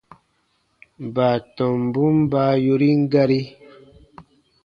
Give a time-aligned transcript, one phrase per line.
[1.15, 3.41] Baatɔmbun baa yorin gari.